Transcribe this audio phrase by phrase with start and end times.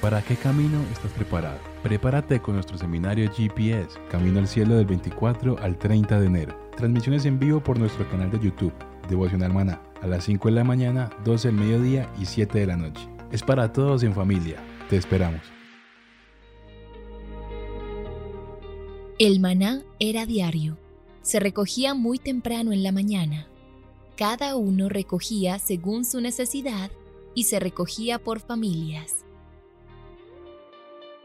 [0.00, 1.58] ¿Para qué camino estás preparado?
[1.82, 6.70] Prepárate con nuestro seminario GPS, Camino al Cielo del 24 al 30 de enero.
[6.76, 8.72] Transmisiones en vivo por nuestro canal de YouTube,
[9.08, 12.76] Devocional Maná, a las 5 de la mañana, 12 del mediodía y 7 de la
[12.76, 13.08] noche.
[13.32, 14.62] Es para todos en familia.
[14.88, 15.40] Te esperamos.
[19.18, 20.78] El maná era diario.
[21.22, 23.48] Se recogía muy temprano en la mañana.
[24.16, 26.92] Cada uno recogía según su necesidad
[27.34, 29.24] y se recogía por familias.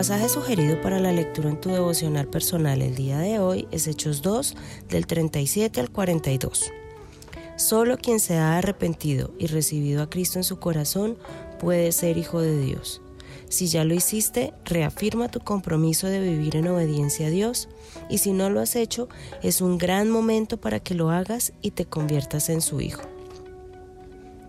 [0.00, 4.22] Pasaje sugerido para la lectura en tu devocional personal el día de hoy es Hechos
[4.22, 4.56] 2
[4.88, 6.72] del 37 al 42.
[7.56, 11.18] Solo quien se ha arrepentido y recibido a Cristo en su corazón
[11.58, 13.02] puede ser hijo de Dios.
[13.50, 17.68] Si ya lo hiciste, reafirma tu compromiso de vivir en obediencia a Dios
[18.08, 19.10] y si no lo has hecho,
[19.42, 23.02] es un gran momento para que lo hagas y te conviertas en su hijo.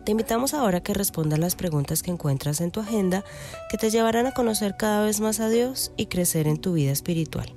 [0.03, 3.23] Te invitamos ahora a que respondas las preguntas que encuentras en tu agenda
[3.69, 6.91] que te llevarán a conocer cada vez más a Dios y crecer en tu vida
[6.91, 7.53] espiritual.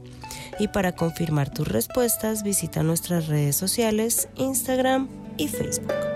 [0.58, 6.13] Y para confirmar tus respuestas, visita nuestras redes sociales, Instagram y Facebook.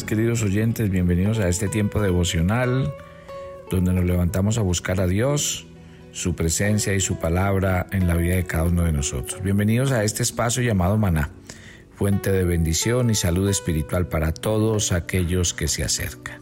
[0.00, 0.88] Queridos oyentes.
[0.88, 2.94] Bienvenidos a este tiempo devocional
[3.70, 5.66] donde nos levantamos a buscar a Dios,
[6.12, 9.42] su presencia y su palabra en la vida de cada uno de nosotros.
[9.42, 11.28] Bienvenidos a este espacio llamado Maná,
[11.94, 16.40] fuente de bendición y salud espiritual para todos aquellos que se acercan.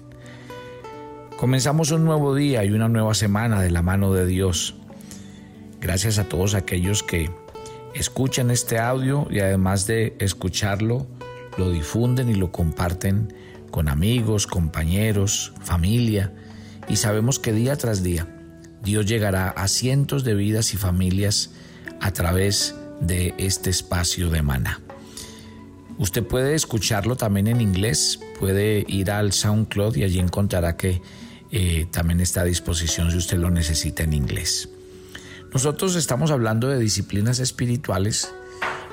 [1.37, 4.77] Comenzamos un nuevo día y una nueva semana de la mano de Dios.
[5.81, 7.29] Gracias a todos aquellos que
[7.95, 11.09] escuchan este audio y además de escucharlo,
[11.57, 13.33] lo difunden y lo comparten
[13.71, 16.33] con amigos, compañeros, familia,
[16.89, 18.27] y sabemos que día tras día
[18.83, 21.51] Dios llegará a cientos de vidas y familias
[22.01, 24.81] a través de este espacio de maná.
[25.99, 31.03] Usted puede escucharlo también en inglés, puede ir al SoundCloud y allí encontrará que
[31.51, 34.71] eh, también está a disposición si usted lo necesita en inglés.
[35.53, 38.33] Nosotros estamos hablando de disciplinas espirituales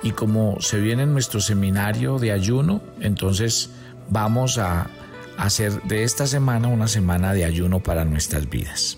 [0.04, 3.72] y como se viene en nuestro seminario de ayuno, entonces
[4.10, 4.90] vamos a
[5.38, 8.98] hacer de esta semana una semana de ayuno para nuestras vidas.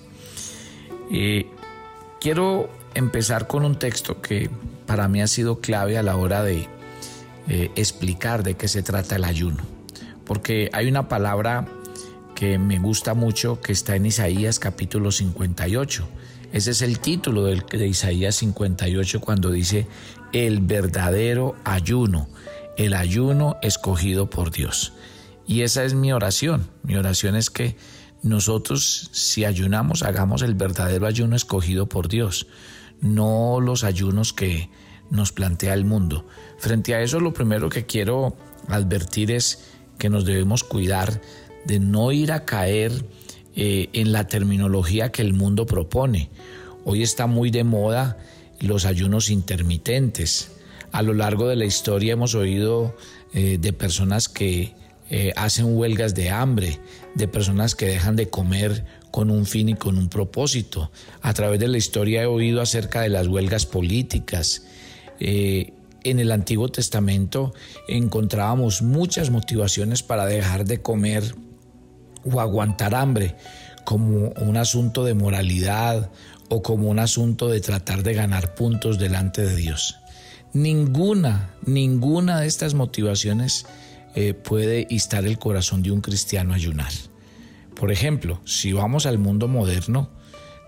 [1.11, 1.47] Eh,
[2.19, 4.49] quiero empezar con un texto que
[4.85, 6.67] para mí ha sido clave a la hora de
[7.47, 9.63] eh, explicar de qué se trata el ayuno,
[10.25, 11.67] porque hay una palabra
[12.35, 16.07] que me gusta mucho que está en Isaías capítulo 58
[16.51, 19.85] ese es el título de Isaías 58 cuando dice
[20.33, 22.29] el verdadero ayuno,
[22.77, 24.93] el ayuno escogido por Dios.
[25.47, 26.69] Y esa es mi oración.
[26.83, 27.75] Mi oración es que
[28.21, 32.47] nosotros si ayunamos hagamos el verdadero ayuno escogido por Dios,
[33.01, 34.69] no los ayunos que
[35.09, 36.27] nos plantea el mundo.
[36.59, 38.35] Frente a eso lo primero que quiero
[38.67, 41.21] advertir es que nos debemos cuidar
[41.65, 43.05] de no ir a caer
[43.55, 46.29] eh, en la terminología que el mundo propone.
[46.85, 48.17] Hoy está muy de moda
[48.59, 50.51] los ayunos intermitentes.
[50.91, 52.95] A lo largo de la historia hemos oído
[53.33, 54.73] eh, de personas que
[55.09, 56.79] eh, hacen huelgas de hambre,
[57.15, 60.91] de personas que dejan de comer con un fin y con un propósito.
[61.21, 64.63] A través de la historia he oído acerca de las huelgas políticas.
[65.19, 67.53] en el Antiguo Testamento
[67.87, 71.35] encontrábamos muchas motivaciones para dejar de comer
[72.23, 73.35] o aguantar hambre
[73.85, 76.11] como un asunto de moralidad
[76.49, 79.99] o como un asunto de tratar de ganar puntos delante de Dios.
[80.53, 83.67] Ninguna, ninguna de estas motivaciones
[84.15, 86.91] eh, puede instar el corazón de un cristiano a ayunar.
[87.75, 90.09] Por ejemplo, si vamos al mundo moderno,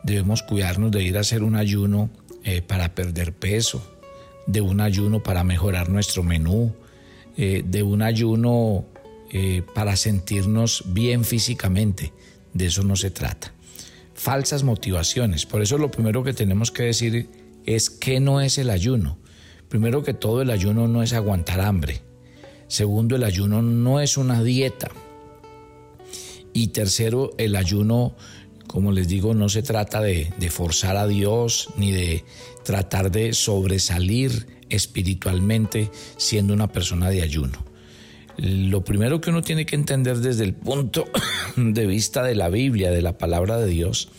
[0.04, 2.12] debemos cuidarnos de ir a hacer un ayuno
[2.44, 3.82] eh, para perder peso,
[4.46, 6.76] de un ayuno para mejorar nuestro menú,
[7.38, 8.86] eh, de un ayuno
[9.74, 12.12] para sentirnos bien físicamente.
[12.54, 13.54] De eso no se trata.
[14.22, 15.48] Falsas motivaciones.
[15.48, 17.28] Por eso lo primero que tenemos que decir
[17.66, 19.18] es qué no es el ayuno.
[19.68, 22.04] Primero que todo, el ayuno no es aguantar hambre.
[22.68, 24.92] Segundo, el ayuno no es una dieta.
[26.54, 28.16] Y tercero, el ayuno,
[28.68, 32.24] como les digo, no se trata de forzar a Dios ni de
[32.64, 37.71] tratar de sobresalir espiritualmente siendo una persona de ayuno.
[38.42, 41.06] Lo primero que uno tiene que entender desde el punto
[41.56, 44.10] de vista de la Biblia, de la palabra de Dios,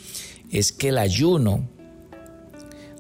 [0.53, 1.69] es que el ayuno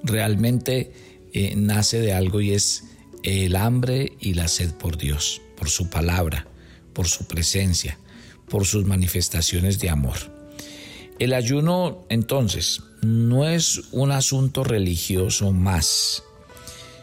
[0.02, 0.92] realmente
[1.32, 2.86] eh, nace de algo y es
[3.22, 6.48] el hambre y la sed por Dios, por su palabra,
[6.92, 8.00] por su presencia,
[8.48, 10.16] por sus manifestaciones de amor.
[11.20, 16.24] El ayuno entonces no es un asunto religioso más.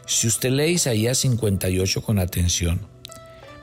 [0.08, 2.89] Si usted lee Isaías 58 con atención,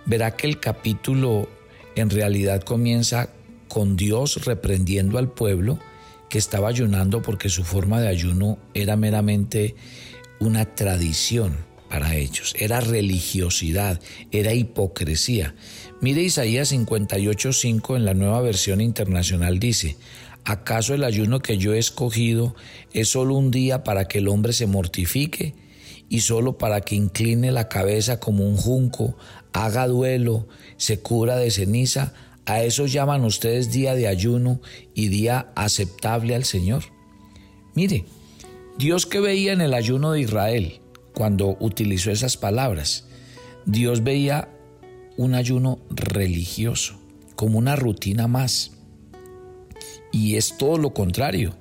[0.06, 1.48] verá que el capítulo
[1.96, 3.28] en realidad comienza
[3.68, 5.78] con Dios reprendiendo al pueblo
[6.28, 9.74] que estaba ayunando porque su forma de ayuno era meramente
[10.38, 11.56] una tradición
[11.88, 14.00] para ellos, era religiosidad,
[14.32, 15.54] era hipocresía.
[16.00, 19.96] Mire Isaías 58.5 en la nueva versión internacional dice,
[20.44, 22.56] ¿acaso el ayuno que yo he escogido
[22.92, 25.54] es solo un día para que el hombre se mortifique
[26.08, 29.16] y solo para que incline la cabeza como un junco,
[29.52, 32.12] haga duelo, se cura de ceniza?
[32.44, 34.60] ¿A eso llaman ustedes día de ayuno
[34.94, 36.84] y día aceptable al Señor?
[37.74, 38.04] Mire,
[38.78, 40.80] Dios que veía en el ayuno de Israel
[41.12, 43.08] cuando utilizó esas palabras,
[43.64, 44.48] Dios veía
[45.16, 47.00] un ayuno religioso,
[47.34, 48.72] como una rutina más.
[50.12, 51.56] Y es todo lo contrario,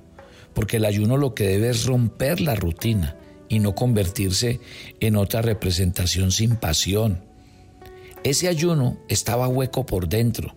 [0.54, 3.16] porque el ayuno lo que debe es romper la rutina
[3.48, 4.60] y no convertirse
[5.00, 7.20] en otra representación sin pasión.
[8.24, 10.54] Ese ayuno estaba hueco por dentro,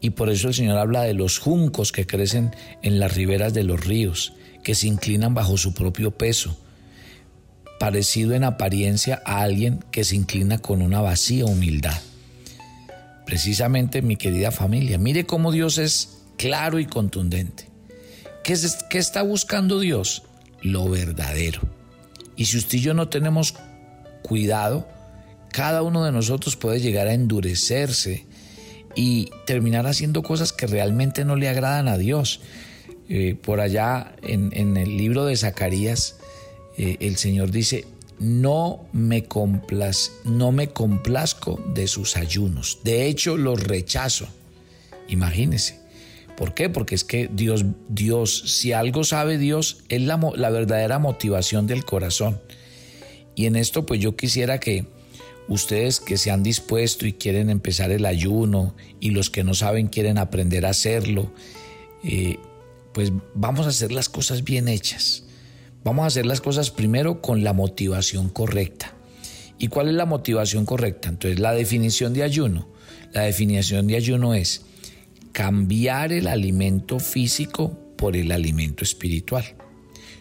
[0.00, 3.64] y por eso el Señor habla de los juncos que crecen en las riberas de
[3.64, 6.56] los ríos, que se inclinan bajo su propio peso,
[7.78, 12.00] parecido en apariencia a alguien que se inclina con una vacía humildad.
[13.26, 17.68] Precisamente mi querida familia, mire cómo Dios es claro y contundente.
[18.44, 20.24] ¿Qué, es, ¿Qué, está buscando Dios?
[20.60, 21.60] Lo verdadero.
[22.36, 23.54] Y si usted y yo no tenemos
[24.22, 24.88] cuidado,
[25.50, 28.24] cada uno de nosotros puede llegar a endurecerse
[28.94, 32.40] y terminar haciendo cosas que realmente no le agradan a Dios.
[33.08, 36.16] Eh, por allá en, el libro de Zacarías,
[36.78, 37.84] eh, el Señor dice,
[38.18, 39.26] no me,
[40.24, 42.78] no me complazco de sus ayunos.
[42.84, 44.28] De hecho, los rechazo.
[45.08, 45.81] Imagínese.
[46.36, 46.68] ¿Por qué?
[46.68, 51.84] Porque es que Dios, Dios, si algo sabe Dios, es la, la verdadera motivación del
[51.84, 52.40] corazón.
[53.34, 54.86] Y en esto, pues yo quisiera que
[55.48, 59.88] ustedes que se han dispuesto y quieren empezar el ayuno y los que no saben
[59.88, 61.32] quieren aprender a hacerlo,
[62.04, 62.38] eh,
[62.92, 65.24] pues vamos a hacer las cosas bien hechas.
[65.84, 68.94] Vamos a hacer las cosas primero con la motivación correcta.
[69.58, 71.08] ¿Y cuál es la motivación correcta?
[71.08, 72.68] Entonces, la definición de ayuno.
[73.12, 74.62] La definición de ayuno es
[75.32, 79.44] cambiar el alimento físico por el alimento espiritual.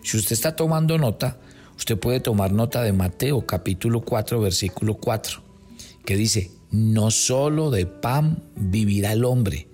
[0.03, 1.39] Si usted está tomando nota,
[1.77, 5.43] usted puede tomar nota de Mateo capítulo 4, versículo 4,
[6.05, 9.67] que dice, no solo de pan vivirá el hombre,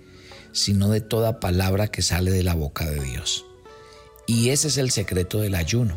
[0.52, 3.46] sino de toda palabra que sale de la boca de Dios.
[4.26, 5.96] Y ese es el secreto del ayuno.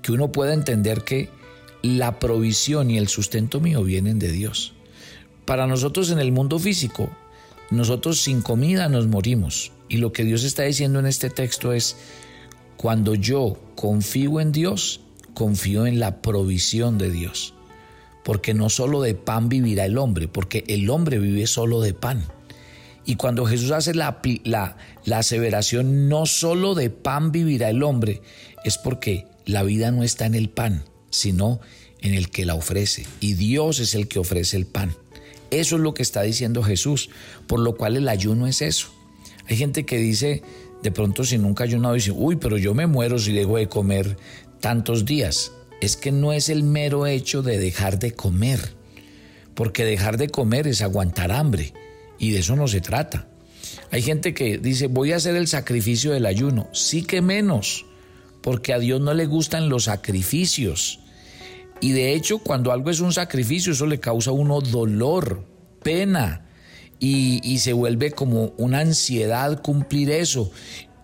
[0.00, 1.28] Que uno pueda entender que
[1.82, 4.74] la provisión y el sustento mío vienen de Dios.
[5.44, 7.10] Para nosotros en el mundo físico,
[7.70, 9.72] nosotros sin comida nos morimos.
[9.88, 11.96] Y lo que Dios está diciendo en este texto es,
[12.76, 15.00] cuando yo confío en Dios,
[15.34, 17.54] confío en la provisión de Dios.
[18.24, 22.24] Porque no solo de pan vivirá el hombre, porque el hombre vive solo de pan.
[23.04, 24.76] Y cuando Jesús hace la, la,
[25.18, 28.20] aseveración, no solo de pan vivirá el hombre,
[28.64, 31.60] es porque la vida no está en el pan, sino
[32.00, 33.06] en el que la ofrece.
[33.20, 34.94] Y Dios es el que ofrece el pan.
[35.50, 37.10] Eso es lo que está diciendo Jesús,
[37.46, 38.88] por lo cual el ayuno es eso.
[39.48, 40.42] Hay gente que dice,
[40.82, 44.16] de pronto si nunca ayunado, dice, uy, pero yo me muero si dejo de comer
[44.60, 45.52] tantos días.
[45.80, 48.74] Es que no es el mero hecho de dejar de comer,
[49.54, 51.72] porque dejar de comer es aguantar hambre.
[52.18, 53.28] Y de eso no se trata.
[53.90, 56.68] Hay gente que dice, voy a hacer el sacrificio del ayuno.
[56.72, 57.86] Sí que menos,
[58.42, 61.00] porque a Dios no le gustan los sacrificios.
[61.80, 65.44] Y de hecho, cuando algo es un sacrificio, eso le causa a uno dolor,
[65.82, 66.44] pena,
[67.00, 70.50] y, se vuelve como una ansiedad cumplir eso.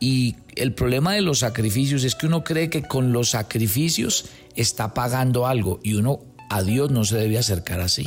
[0.00, 4.26] Y el problema de los sacrificios es que uno cree que con los sacrificios
[4.56, 8.06] está pagando algo y uno a Dios no se debe acercar así.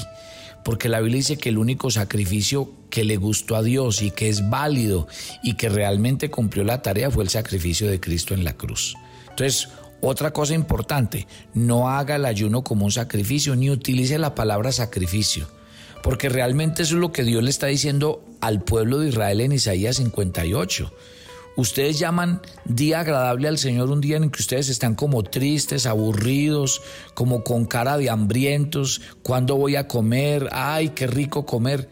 [0.64, 4.28] Porque la Biblia dice que el único sacrificio que le gustó a Dios y que
[4.28, 5.08] es válido
[5.42, 8.96] y que realmente cumplió la tarea fue el sacrificio de Cristo en la cruz.
[9.30, 9.70] Entonces,
[10.02, 15.48] otra cosa importante, no haga el ayuno como un sacrificio ni utilice la palabra sacrificio,
[16.04, 19.54] porque realmente eso es lo que Dios le está diciendo al pueblo de Israel en
[19.54, 20.92] Isaías 58.
[21.58, 26.84] Ustedes llaman día agradable al Señor un día en que ustedes están como tristes, aburridos,
[27.16, 29.02] como con cara de hambrientos.
[29.24, 30.50] ¿Cuándo voy a comer?
[30.52, 31.90] ¡Ay, qué rico comer!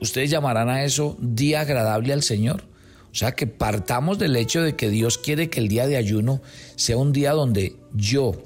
[0.00, 2.69] ¿Ustedes llamarán a eso día agradable al Señor?
[3.12, 6.40] O sea que partamos del hecho de que Dios quiere que el día de ayuno
[6.76, 8.42] sea un día donde yo,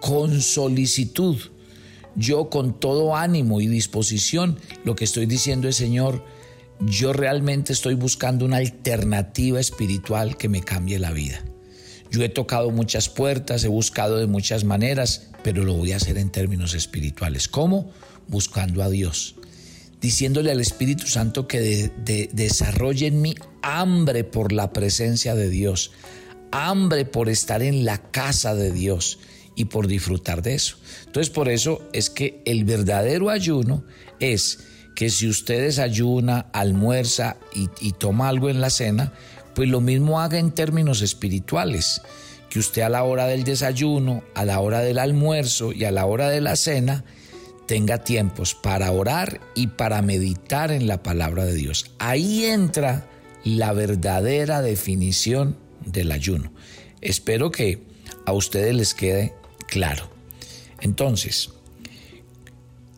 [0.00, 1.36] con solicitud,
[2.14, 6.24] yo con todo ánimo y disposición, lo que estoy diciendo es, Señor,
[6.80, 11.42] yo realmente estoy buscando una alternativa espiritual que me cambie la vida.
[12.10, 16.18] Yo he tocado muchas puertas, he buscado de muchas maneras, pero lo voy a hacer
[16.18, 17.48] en términos espirituales.
[17.48, 17.90] ¿Cómo?
[18.28, 19.34] Buscando a Dios,
[20.00, 21.90] diciéndole al Espíritu Santo que
[22.32, 25.92] desarrolle en mí hambre por la presencia de Dios,
[26.52, 29.18] hambre por estar en la casa de Dios
[29.56, 30.76] y por disfrutar de eso.
[31.06, 33.84] Entonces por eso es que el verdadero ayuno
[34.20, 34.60] es
[34.94, 39.12] que si usted desayuna, almuerza y, toma algo en la cena,
[39.54, 42.00] pues lo mismo haga en términos espirituales,
[42.48, 46.06] que usted a la hora del desayuno, a la hora del almuerzo y a la
[46.06, 47.04] hora de la cena
[47.66, 51.90] tenga tiempos para orar y para meditar en la palabra de Dios.
[51.98, 53.08] Ahí entra
[53.44, 56.52] la verdadera definición del ayuno.
[57.00, 57.82] Espero que
[58.24, 59.34] a ustedes les quede
[59.66, 60.10] claro.
[60.80, 61.50] Entonces,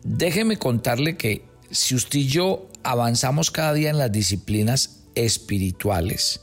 [0.03, 6.41] déjeme contarle que si usted y yo avanzamos cada día en las disciplinas espirituales,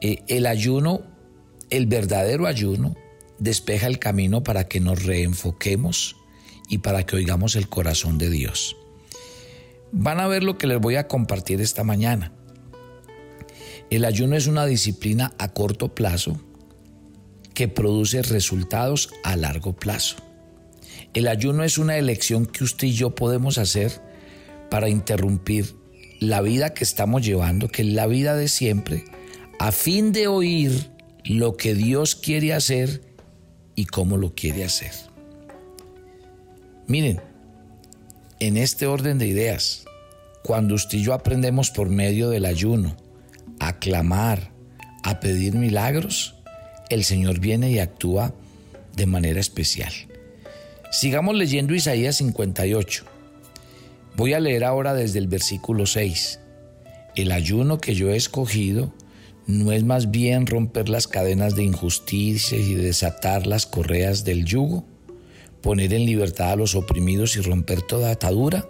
[0.00, 1.02] eh, el ayuno,
[1.70, 2.94] el verdadero ayuno,
[3.38, 6.16] despeja el camino para que nos reenfoquemos
[6.68, 8.76] y para que oigamos el corazón de Dios.
[9.92, 12.32] Van a ver lo que les voy a compartir esta mañana.
[13.90, 16.40] El ayuno es una disciplina a corto plazo
[17.54, 20.16] que produce resultados a largo plazo.
[21.12, 24.02] El ayuno es una elección que usted y yo podemos hacer
[24.70, 25.76] para interrumpir
[26.18, 29.04] la vida que estamos llevando, que es la vida de siempre,
[29.60, 30.90] a fin de oír
[31.24, 33.02] lo que Dios quiere hacer
[33.76, 35.13] y cómo lo quiere hacer.
[36.86, 37.20] Miren,
[38.40, 39.84] en este orden de ideas,
[40.42, 42.94] cuando usted y yo aprendemos por medio del ayuno
[43.58, 44.50] a clamar,
[45.02, 46.34] a pedir milagros,
[46.90, 48.34] el Señor viene y actúa
[48.94, 49.92] de manera especial.
[50.90, 53.04] Sigamos leyendo Isaías 58.
[54.16, 56.40] Voy a leer ahora desde el versículo 6.
[57.16, 58.92] El ayuno que yo he escogido
[59.46, 64.84] no es más bien romper las cadenas de injusticia y desatar las correas del yugo,
[65.64, 68.68] poner en libertad a los oprimidos y romper toda atadura.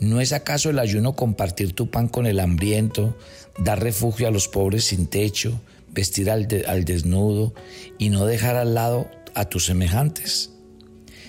[0.00, 3.14] ¿No es acaso el ayuno compartir tu pan con el hambriento,
[3.58, 5.60] dar refugio a los pobres sin techo,
[5.92, 7.52] vestir al, al desnudo
[7.98, 10.50] y no dejar al lado a tus semejantes?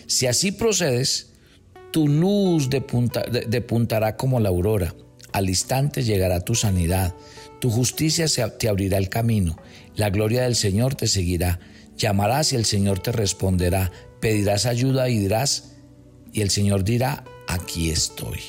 [0.08, 1.34] Si así procedes,
[1.92, 4.96] tu luz depuntará como la aurora.
[5.34, 7.14] Al instante llegará tu sanidad.
[7.60, 9.58] Tu justicia te abrirá el camino.
[9.98, 11.60] La gloria del Señor te seguirá.
[11.98, 13.92] Llamarás y el Señor te responderá.
[14.20, 15.76] Pedirás ayuda y dirás,
[16.34, 18.40] y el Señor dirá, aquí estoy.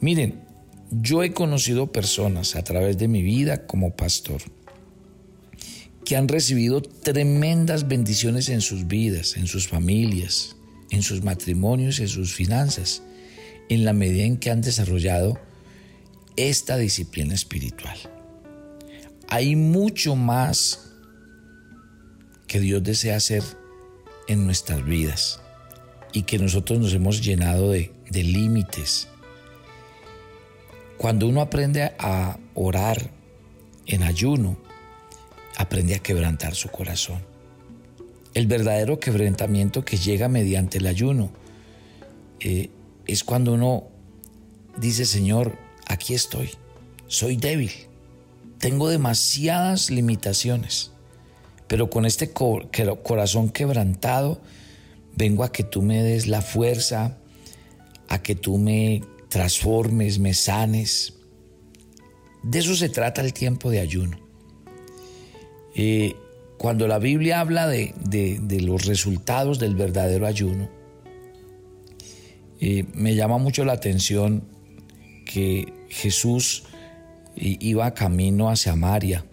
[0.00, 0.42] Miren,
[0.90, 4.42] yo he conocido personas a través de mi vida como pastor
[6.04, 10.56] que han recibido tremendas bendiciones en sus vidas, en sus familias,
[10.90, 13.02] en sus matrimonios en sus finanzas,
[13.68, 15.40] en la medida en que han desarrollado
[16.36, 17.96] esta disciplina espiritual.
[19.28, 20.89] Hay mucho más
[22.50, 23.44] que Dios desea hacer
[24.26, 25.40] en nuestras vidas
[26.12, 29.06] y que nosotros nos hemos llenado de, de límites.
[30.98, 33.10] Cuando uno aprende a orar
[33.86, 34.58] en ayuno,
[35.56, 37.30] aprende a quebrantar su corazón
[38.34, 41.30] el verdadero quebrantamiento que llega mediante el ayuno
[42.40, 42.70] eh,
[43.06, 43.84] es cuando uno
[44.76, 46.50] dice, Señor, aquí estoy,
[47.08, 47.72] soy débil,
[48.58, 50.89] tengo demasiadas limitaciones,
[51.70, 54.40] pero con este corazón quebrantado
[55.14, 57.18] vengo a que tú me des la fuerza,
[58.08, 61.14] a que tú me transformes, me sanes.
[62.42, 64.18] De eso se trata el tiempo de ayuno.
[65.76, 66.16] Eh,
[66.58, 67.94] cuando la Biblia habla de,
[68.62, 70.68] los resultados del verdadero ayuno,
[72.60, 74.42] eh, me llama mucho la atención
[75.24, 76.64] que Jesús
[77.36, 79.24] iba camino hacia Samaria.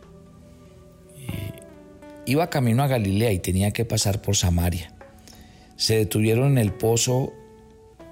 [2.27, 4.93] Iba camino a Galilea y tenía que pasar por Samaria.
[5.77, 7.33] Se detuvieron en el pozo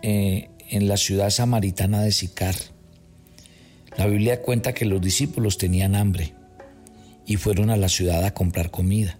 [0.01, 2.55] eh, en la ciudad samaritana de Sicar.
[3.97, 6.33] La Biblia cuenta que los discípulos tenían hambre
[7.25, 9.19] y fueron a la ciudad a comprar comida.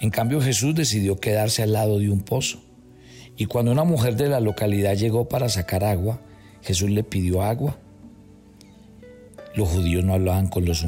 [0.00, 2.62] En cambio Jesús decidió quedarse al lado de un pozo.
[3.36, 6.20] Y cuando una mujer de la localidad llegó para sacar agua,
[6.62, 7.78] Jesús le pidió agua.
[9.56, 10.84] Los judíos no hablaban con los,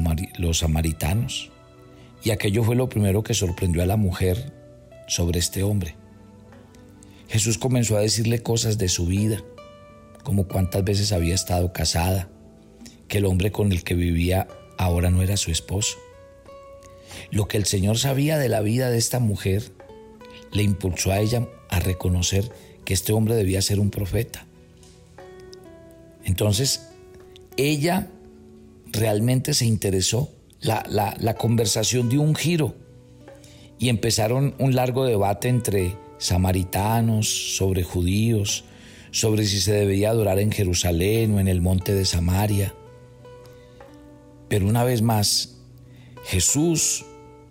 [0.57, 1.51] samaritanos.
[2.23, 4.53] Y aquello fue lo primero que sorprendió a la mujer
[5.07, 5.95] sobre este hombre.
[7.27, 9.43] Jesús comenzó a decirle cosas de su vida,
[10.23, 12.29] como cuántas veces había estado casada,
[13.07, 14.47] que el hombre con el que vivía
[14.77, 15.97] ahora no era su esposo.
[17.31, 19.63] Lo que el Señor sabía de la vida de esta mujer
[20.51, 22.51] le impulsó a ella a reconocer
[22.85, 24.45] que este hombre debía ser un profeta.
[26.25, 26.87] Entonces,
[27.57, 28.07] ella
[28.87, 32.75] realmente se interesó, la, la conversación dio un giro
[33.77, 38.65] y empezaron un largo debate entre samaritanos, sobre judíos,
[39.11, 42.73] sobre si se debía adorar en Jerusalén o en el monte de Samaria.
[44.49, 45.57] Pero una vez más,
[46.25, 47.05] Jesús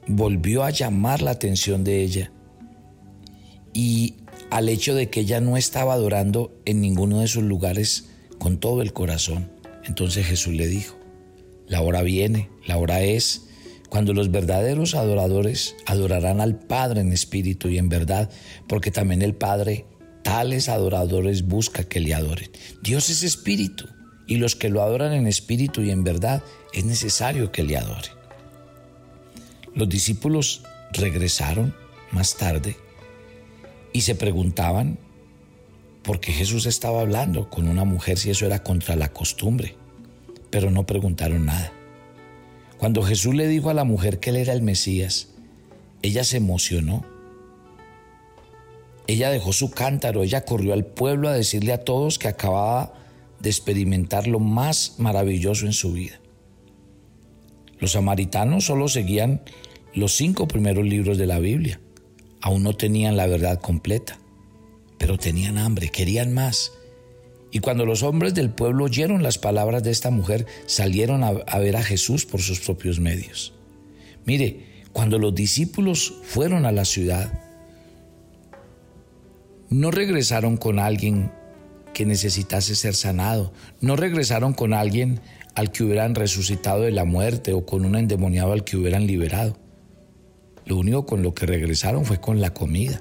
[0.06, 2.32] volvió a llamar la atención de ella
[3.72, 4.16] y
[4.50, 8.82] al hecho de que ella no estaba adorando en ninguno de sus lugares con todo
[8.82, 9.50] el corazón.
[9.84, 10.97] Entonces Jesús le dijo,
[11.68, 13.42] la hora viene, la hora es,
[13.88, 18.30] cuando los verdaderos adoradores adorarán al Padre en espíritu y en verdad,
[18.66, 19.86] porque también el Padre
[20.22, 22.50] tales adoradores busca que le adoren.
[22.82, 23.86] Dios es espíritu
[24.26, 28.12] y los que lo adoran en espíritu y en verdad es necesario que le adoren.
[29.74, 31.74] Los discípulos regresaron
[32.10, 32.76] más tarde
[33.92, 34.98] y se preguntaban
[36.02, 39.76] por qué Jesús estaba hablando con una mujer si eso era contra la costumbre,
[40.50, 41.72] pero no preguntaron nada.
[42.78, 45.28] Cuando Jesús le dijo a la mujer que él era el Mesías,
[46.02, 47.04] ella se emocionó.
[49.06, 52.94] Ella dejó su cántaro, ella corrió al pueblo a decirle a todos que acababa
[53.40, 56.20] de experimentar lo más maravilloso en su vida.
[57.78, 59.42] Los samaritanos solo seguían
[59.94, 61.80] los cinco primeros libros de la Biblia.
[62.40, 64.18] Aún no tenían la verdad completa,
[64.98, 66.72] pero tenían hambre, querían más.
[67.50, 71.76] Y cuando los hombres del pueblo oyeron las palabras de esta mujer, salieron a, ver
[71.76, 73.54] a Jesús por sus propios medios.
[74.26, 77.32] Mire, cuando los discípulos fueron a la ciudad,
[79.70, 81.30] no regresaron con alguien
[81.94, 85.20] que necesitase ser sanado, no regresaron con alguien
[85.54, 89.58] al que hubieran resucitado de la muerte o con un endemoniado al que hubieran liberado.
[90.66, 93.00] Lo único con lo que regresaron fue con la comida.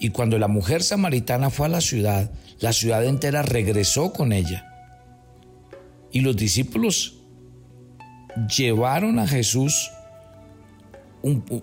[0.00, 4.66] Y cuando la mujer samaritana fue a la ciudad, la ciudad entera regresó con ella.
[6.12, 7.16] Y los discípulos
[8.56, 9.90] llevaron a Jesús,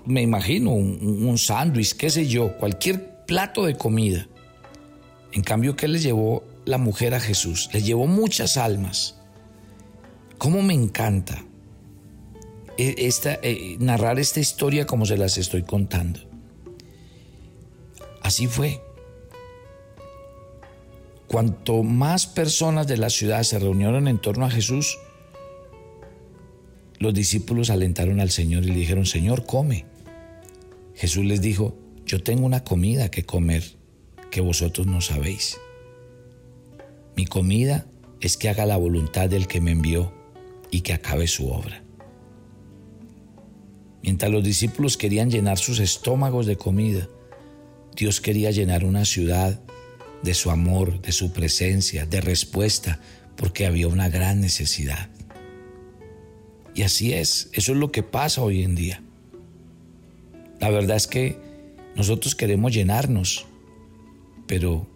[0.05, 4.27] me imagino, un, un sándwich, qué sé yo, cualquier plato de comida.
[5.33, 7.69] En cambio, ¿qué le llevó la mujer a Jesús?
[7.73, 9.15] Le llevó muchas almas.
[10.38, 11.43] ¿Cómo me encanta
[12.77, 16.19] e, esta, eh, narrar esta historia como se las estoy contando?
[18.21, 18.81] Así fue.
[21.28, 24.98] Cuanto más personas de la ciudad se reunieron en torno a Jesús,
[27.00, 29.86] los discípulos alentaron al Señor y le dijeron, Señor, come.
[30.96, 33.63] Jesús les dijo, yo tengo una comida que comer
[34.32, 35.60] que vosotros no sabéis.
[37.16, 37.86] Mi comida
[38.22, 40.13] es que haga la voluntad del que me envió
[40.72, 41.84] y que acabe su obra.
[44.02, 47.10] Mientras los discípulos querían llenar sus estómagos de comida,
[47.96, 49.60] Dios quería llenar una ciudad
[50.23, 52.99] de su amor, de su presencia, de respuesta,
[53.36, 55.10] porque había una gran necesidad.
[56.73, 59.01] Y así es, eso es lo que pasa hoy en día.
[60.60, 61.38] La verdad es que
[61.95, 63.45] nosotros queremos llenarnos,
[64.47, 64.88] pero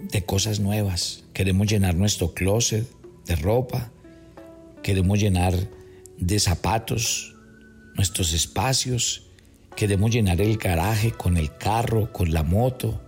[0.00, 1.24] de cosas nuevas.
[1.32, 2.88] Queremos llenar nuestro closet
[3.26, 3.90] de ropa,
[4.82, 5.54] queremos llenar
[6.18, 7.34] de zapatos
[7.94, 9.26] nuestros espacios,
[9.76, 13.00] queremos llenar el garaje con el carro, con la moto,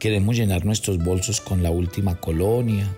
[0.00, 2.92] queremos llenar nuestros bolsos con la última colonia,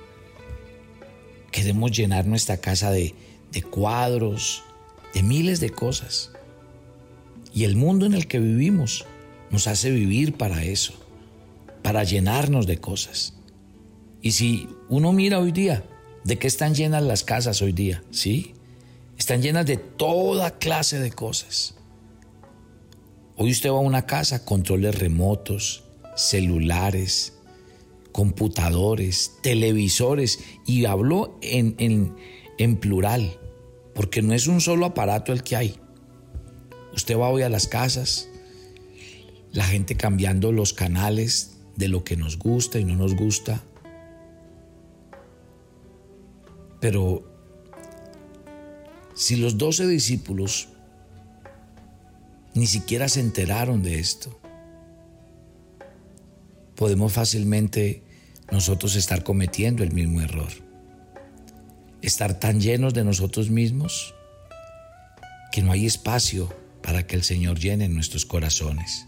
[1.51, 3.15] queremos llenar nuestra casa de,
[3.51, 4.63] de cuadros,
[5.13, 6.31] de miles de cosas.
[7.53, 9.05] Y el mundo en el que vivimos
[9.51, 10.95] nos hace vivir para eso,
[11.83, 13.35] para llenarnos de cosas.
[14.23, 15.85] Y si uno mira hoy día,
[16.25, 18.03] ¿De qué están llenas las casas hoy día?
[18.11, 18.55] ¿Sí?
[19.19, 21.75] Están llenas de toda clase de cosas.
[23.37, 25.85] Hoy usted va a una casa, controles remotos,
[26.17, 27.35] celulares,
[28.13, 32.15] computadores, televisores, y habló en, en,
[32.59, 33.39] en plural,
[33.95, 35.77] porque no es un solo aparato el que hay.
[36.95, 38.29] Usted va hoy a las casas,
[39.53, 43.65] la gente cambiando los canales de lo que nos gusta y no nos gusta.
[46.81, 47.23] Pero
[49.15, 50.69] si los doce discípulos
[52.55, 54.42] ni siquiera se enteraron de esto,
[56.83, 58.03] podemos fácilmente
[58.51, 60.49] nosotros estar cometiendo el mismo error.
[62.03, 64.17] Estar tan llenos de nosotros mismos
[65.53, 69.05] que no hay espacio para que el Señor llene nuestros corazones.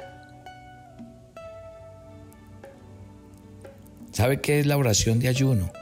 [4.13, 5.73] ¿Sabe qué es la oración de ayuno?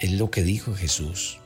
[0.00, 1.38] Es lo que dijo Jesús.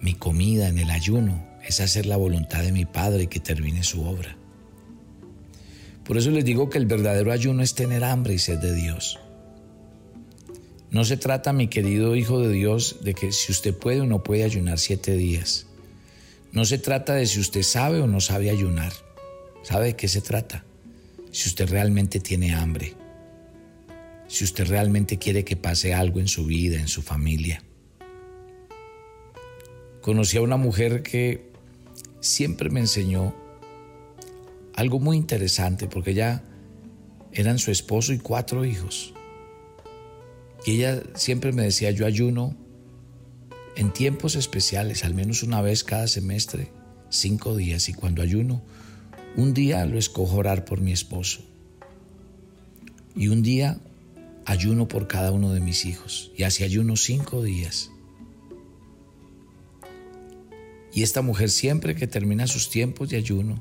[0.00, 4.02] Mi comida en el ayuno es hacer la voluntad de mi Padre que termine su
[4.02, 4.34] obra.
[6.04, 9.18] Por eso les digo que el verdadero ayuno es tener hambre y sed de Dios.
[10.90, 14.22] No se trata, mi querido Hijo de Dios, de que si usted puede o no
[14.22, 15.66] puede ayunar siete días.
[16.52, 18.92] No se trata de si usted sabe o no sabe ayunar.
[19.62, 20.64] ¿Sabe de qué se trata?
[21.32, 22.94] Si usted realmente tiene hambre.
[24.28, 27.62] Si usted realmente quiere que pase algo en su vida, en su familia.
[30.00, 31.50] Conocí a una mujer que
[32.20, 33.34] siempre me enseñó
[34.74, 36.42] algo muy interesante porque ella
[37.32, 39.14] eran su esposo y cuatro hijos.
[40.66, 42.56] Y ella siempre me decía, yo ayuno
[43.76, 46.70] en tiempos especiales, al menos una vez cada semestre,
[47.10, 47.88] cinco días.
[47.88, 48.62] Y cuando ayuno,
[49.36, 51.42] un día lo escojo orar por mi esposo.
[53.16, 53.78] Y un día
[54.44, 56.32] ayuno por cada uno de mis hijos.
[56.36, 57.90] Y así ayuno cinco días.
[60.92, 63.60] Y esta mujer siempre que termina sus tiempos de ayuno,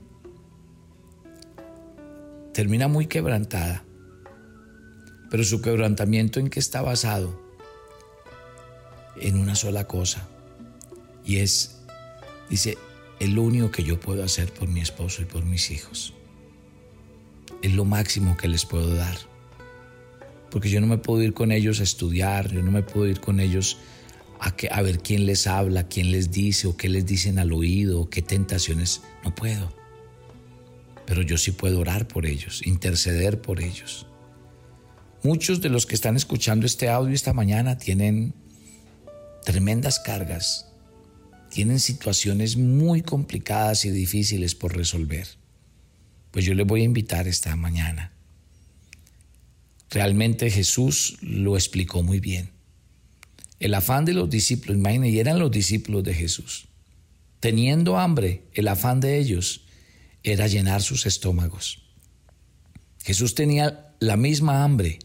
[2.54, 3.84] termina muy quebrantada.
[5.30, 7.42] Pero su quebrantamiento en qué está basado?
[9.20, 10.28] En una sola cosa.
[11.26, 11.82] Y es,
[12.50, 12.78] dice,
[13.20, 16.14] es lo único que yo puedo hacer por mi esposo y por mis hijos.
[17.62, 19.18] Es lo máximo que les puedo dar.
[20.52, 23.20] Porque yo no me puedo ir con ellos a estudiar, yo no me puedo ir
[23.20, 23.78] con ellos
[24.40, 27.54] a, que, a ver quién les habla, quién les dice o qué les dicen al
[27.54, 29.02] oído o qué tentaciones.
[29.24, 29.83] No puedo.
[31.06, 34.08] Pero yo sí puedo orar por ellos, interceder por ellos.
[35.24, 38.34] Muchos de los que están escuchando este audio esta mañana tienen
[39.46, 40.68] tremendas cargas,
[41.50, 45.28] tienen situaciones muy complicadas y difíciles por resolver.
[46.32, 48.12] Pues yo les voy a invitar esta mañana.
[49.90, 52.50] Realmente Jesús lo explicó muy bien.
[53.60, 56.68] El afán de los discípulos, imagínense, eran los discípulos de Jesús.
[57.40, 59.66] Teniendo hambre, el afán de ellos
[60.24, 61.84] era llenar sus estómagos.
[63.04, 65.00] Jesús tenía la misma hambre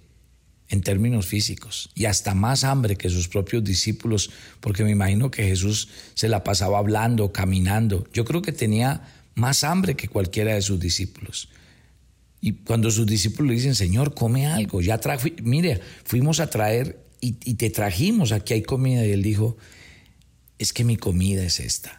[0.68, 5.44] en términos físicos y hasta más hambre que sus propios discípulos, porque me imagino que
[5.44, 8.06] Jesús se la pasaba hablando, caminando.
[8.12, 9.02] Yo creo que tenía
[9.34, 11.48] más hambre que cualquiera de sus discípulos.
[12.40, 17.04] Y cuando sus discípulos le dicen, Señor, come algo, ya trajo, mire, fuimos a traer
[17.20, 19.04] y, te trajimos, aquí hay comida.
[19.04, 19.56] Y él dijo,
[20.58, 21.97] es que mi comida es esta.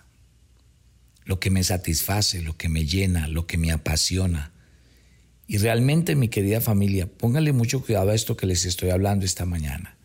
[1.29, 4.51] Lo que me satisface, lo que me llena, lo que me apasiona.
[5.45, 9.45] Y realmente, mi querida familia, póngale mucho cuidado a esto que les estoy hablando esta
[9.45, 9.95] mañana.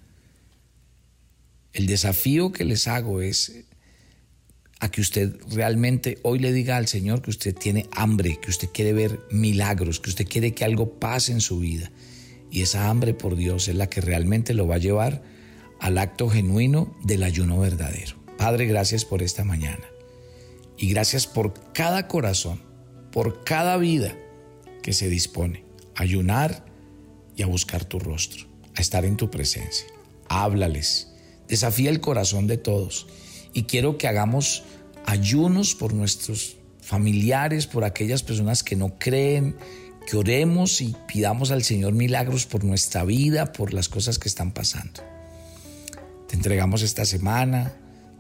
[1.73, 3.65] El desafío que les hago es
[4.81, 8.69] a que usted realmente hoy le diga al Señor que usted tiene hambre, que usted
[8.69, 11.91] quiere ver milagros, que usted quiere que algo pase en su vida.
[12.51, 15.23] Y esa hambre por Dios es la que realmente lo va a llevar
[15.81, 18.15] al acto genuino del ayuno verdadero.
[18.37, 19.94] Padre, gracias por esta mañana.
[20.77, 22.61] Y gracias por cada corazón,
[23.13, 24.17] por cada vida
[24.83, 26.65] que se dispone a ayunar
[27.37, 29.87] y a buscar tu rostro, a estar en tu presencia.
[30.29, 31.09] Háblales,
[31.49, 33.07] desafía el corazón de todos.
[33.53, 34.65] Y quiero que hagamos
[35.07, 39.57] ayunos por nuestros familiares, por aquellas personas que no creen,
[40.07, 44.53] que oremos y pidamos al Señor milagros por nuestra vida, por las cosas que están
[44.53, 45.03] pasando.
[46.29, 47.75] Te entregamos esta semana,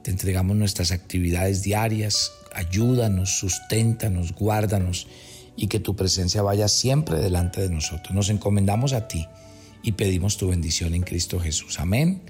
[0.04, 5.08] te entregamos nuestras actividades diarias, ayúdanos, susténtanos, guárdanos
[5.56, 8.14] y que tu presencia vaya siempre delante de nosotros.
[8.14, 9.26] Nos encomendamos a ti
[9.82, 11.80] y pedimos tu bendición en Cristo Jesús.
[11.80, 12.20] Amén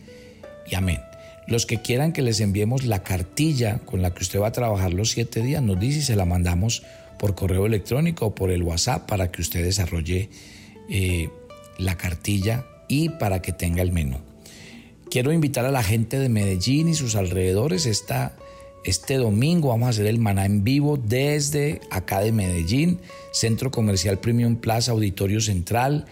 [0.71, 1.01] y amén.
[1.49, 4.95] Los que quieran que les enviemos la cartilla con la que usted va a trabajar
[4.95, 6.85] los siete días, nos dice y se la mandamos
[7.19, 10.31] por correo electrónico o por el WhatsApp para que usted desarrolle
[10.89, 11.29] eh,
[11.79, 14.21] la cartilla y para que tenga el menú.
[15.15, 17.87] Quiero invitar a la gente de Medellín y sus alrededores.
[17.87, 18.37] Esta,
[18.83, 22.99] este domingo vamos a hacer el maná en vivo desde acá de Medellín,
[23.33, 26.07] Centro Comercial Premium Plaza, Auditorio Central.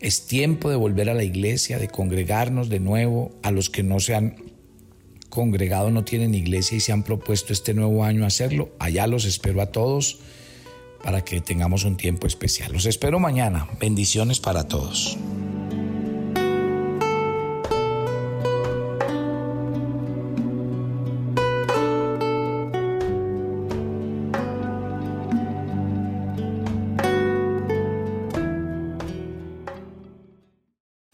[0.00, 3.30] Es tiempo de volver a la iglesia, de congregarnos de nuevo.
[3.44, 4.34] A los que no se han
[5.28, 9.62] congregado, no tienen iglesia y se han propuesto este nuevo año hacerlo, allá los espero
[9.62, 10.18] a todos
[11.04, 12.72] para que tengamos un tiempo especial.
[12.72, 13.68] Los espero mañana.
[13.78, 15.16] Bendiciones para todos.